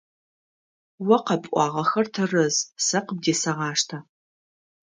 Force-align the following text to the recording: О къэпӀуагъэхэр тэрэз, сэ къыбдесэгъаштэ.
О 1.17 1.17
къэпӀуагъэхэр 1.25 2.05
тэрэз, 2.13 2.55
сэ 2.85 2.99
къыбдесэгъаштэ. 3.05 3.97